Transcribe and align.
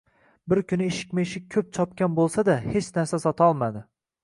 Bir 0.53 0.61
kuni 0.71 0.87
eshikma-eshik 0.91 1.45
koʻp 1.57 1.69
chopgan 1.79 2.17
boʻlsa-da, 2.21 2.57
hech 2.67 2.91
narsa 2.99 3.23
sotolmadi 3.29 3.89